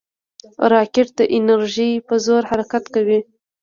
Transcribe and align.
راکټ 0.73 1.07
د 1.17 1.19
انرژۍ 1.35 1.91
په 2.07 2.15
زور 2.25 2.43
حرکت 2.51 2.83
کوي 2.93 3.19